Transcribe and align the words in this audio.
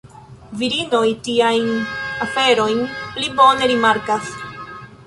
Virinoj 0.61 1.03
tiajn 1.27 1.69
aferojn 2.27 2.83
pli 3.05 3.31
bone 3.43 3.71
rimarkas. 3.75 4.35